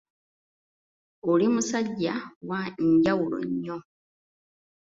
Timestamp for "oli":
1.31-1.45